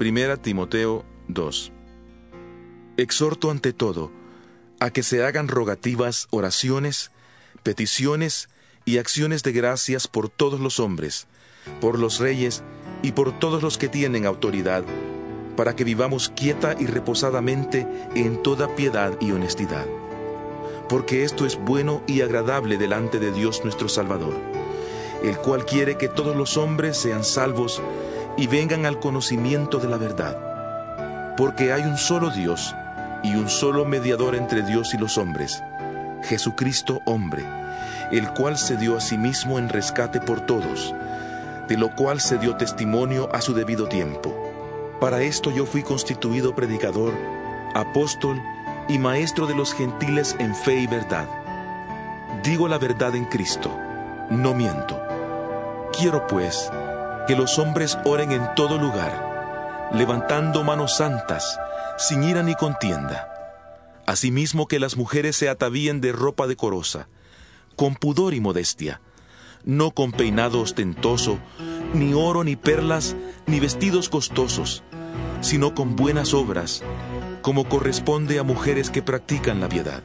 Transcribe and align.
Primera 0.00 0.38
Timoteo 0.38 1.04
2. 1.28 1.72
Exhorto 2.96 3.50
ante 3.50 3.74
todo 3.74 4.10
a 4.80 4.88
que 4.88 5.02
se 5.02 5.22
hagan 5.26 5.46
rogativas, 5.46 6.26
oraciones, 6.30 7.10
peticiones 7.62 8.48
y 8.86 8.96
acciones 8.96 9.42
de 9.42 9.52
gracias 9.52 10.08
por 10.08 10.30
todos 10.30 10.58
los 10.58 10.80
hombres, 10.80 11.26
por 11.82 11.98
los 11.98 12.18
reyes 12.18 12.62
y 13.02 13.12
por 13.12 13.38
todos 13.38 13.62
los 13.62 13.76
que 13.76 13.90
tienen 13.90 14.24
autoridad, 14.24 14.84
para 15.54 15.76
que 15.76 15.84
vivamos 15.84 16.32
quieta 16.34 16.74
y 16.80 16.86
reposadamente 16.86 17.86
en 18.14 18.42
toda 18.42 18.74
piedad 18.76 19.18
y 19.20 19.32
honestidad. 19.32 19.84
Porque 20.88 21.24
esto 21.24 21.44
es 21.44 21.56
bueno 21.56 22.02
y 22.06 22.22
agradable 22.22 22.78
delante 22.78 23.18
de 23.18 23.32
Dios 23.32 23.64
nuestro 23.64 23.90
Salvador, 23.90 24.32
el 25.22 25.36
cual 25.36 25.66
quiere 25.66 25.98
que 25.98 26.08
todos 26.08 26.34
los 26.34 26.56
hombres 26.56 26.96
sean 26.96 27.22
salvos 27.22 27.82
y 28.40 28.46
vengan 28.46 28.86
al 28.86 28.98
conocimiento 28.98 29.78
de 29.78 29.88
la 29.88 29.98
verdad. 29.98 31.34
Porque 31.36 31.74
hay 31.74 31.82
un 31.82 31.98
solo 31.98 32.30
Dios 32.30 32.74
y 33.22 33.34
un 33.34 33.50
solo 33.50 33.84
mediador 33.84 34.34
entre 34.34 34.62
Dios 34.62 34.94
y 34.94 34.96
los 34.96 35.18
hombres, 35.18 35.62
Jesucristo 36.22 37.02
hombre, 37.04 37.44
el 38.10 38.30
cual 38.30 38.56
se 38.56 38.78
dio 38.78 38.96
a 38.96 39.00
sí 39.02 39.18
mismo 39.18 39.58
en 39.58 39.68
rescate 39.68 40.22
por 40.22 40.40
todos, 40.46 40.94
de 41.68 41.76
lo 41.76 41.94
cual 41.94 42.18
se 42.22 42.38
dio 42.38 42.56
testimonio 42.56 43.28
a 43.30 43.42
su 43.42 43.52
debido 43.52 43.88
tiempo. 43.88 44.34
Para 45.00 45.20
esto 45.20 45.50
yo 45.50 45.66
fui 45.66 45.82
constituido 45.82 46.54
predicador, 46.54 47.12
apóstol 47.74 48.40
y 48.88 48.98
maestro 48.98 49.46
de 49.46 49.54
los 49.54 49.74
gentiles 49.74 50.34
en 50.38 50.54
fe 50.54 50.76
y 50.76 50.86
verdad. 50.86 51.28
Digo 52.42 52.68
la 52.68 52.78
verdad 52.78 53.14
en 53.14 53.26
Cristo, 53.26 53.70
no 54.30 54.54
miento. 54.54 54.98
Quiero 55.92 56.26
pues 56.26 56.70
que 57.30 57.36
los 57.36 57.60
hombres 57.60 57.96
oren 58.04 58.32
en 58.32 58.56
todo 58.56 58.76
lugar, 58.76 59.88
levantando 59.94 60.64
manos 60.64 60.96
santas, 60.96 61.60
sin 61.96 62.24
ira 62.24 62.42
ni 62.42 62.56
contienda. 62.56 63.28
Asimismo 64.04 64.66
que 64.66 64.80
las 64.80 64.96
mujeres 64.96 65.36
se 65.36 65.48
atavíen 65.48 66.00
de 66.00 66.10
ropa 66.10 66.48
decorosa, 66.48 67.06
con 67.76 67.94
pudor 67.94 68.34
y 68.34 68.40
modestia, 68.40 69.00
no 69.64 69.92
con 69.92 70.10
peinado 70.10 70.60
ostentoso, 70.60 71.38
ni 71.94 72.14
oro 72.14 72.42
ni 72.42 72.56
perlas, 72.56 73.14
ni 73.46 73.60
vestidos 73.60 74.08
costosos, 74.08 74.82
sino 75.40 75.72
con 75.72 75.94
buenas 75.94 76.34
obras, 76.34 76.82
como 77.42 77.68
corresponde 77.68 78.40
a 78.40 78.42
mujeres 78.42 78.90
que 78.90 79.02
practican 79.02 79.60
la 79.60 79.68
piedad. 79.68 80.02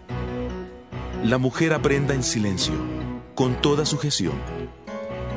La 1.23 1.39
mujer 1.39 1.73
aprenda 1.73 2.13
en 2.13 2.21
silencio, 2.21 2.75
con 3.33 3.59
toda 3.63 3.83
sujeción 3.83 4.33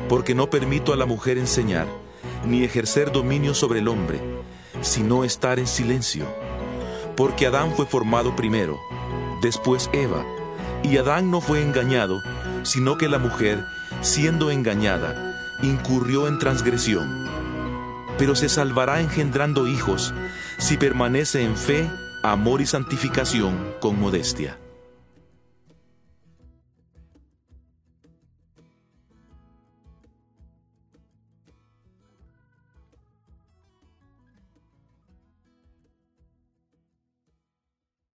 porque 0.09 0.35
no 0.35 0.49
permito 0.49 0.91
a 0.91 0.97
la 0.97 1.05
mujer 1.05 1.37
enseñar, 1.37 1.87
ni 2.45 2.63
ejercer 2.63 3.11
dominio 3.11 3.53
sobre 3.53 3.79
el 3.79 3.87
hombre, 3.87 4.19
sino 4.81 5.23
estar 5.23 5.59
en 5.59 5.67
silencio. 5.67 6.25
Porque 7.15 7.45
Adán 7.45 7.73
fue 7.75 7.85
formado 7.85 8.35
primero, 8.35 8.77
después 9.41 9.89
Eva, 9.93 10.25
y 10.83 10.97
Adán 10.97 11.29
no 11.29 11.41
fue 11.41 11.61
engañado, 11.61 12.21
sino 12.63 12.97
que 12.97 13.07
la 13.07 13.19
mujer, 13.19 13.63
siendo 14.01 14.49
engañada, 14.51 15.57
incurrió 15.61 16.27
en 16.27 16.39
transgresión. 16.39 17.27
Pero 18.17 18.35
se 18.35 18.49
salvará 18.49 18.99
engendrando 18.99 19.67
hijos, 19.67 20.13
si 20.57 20.77
permanece 20.77 21.43
en 21.43 21.55
fe, 21.55 21.89
amor 22.23 22.61
y 22.61 22.65
santificación 22.65 23.75
con 23.79 23.99
modestia. 23.99 24.57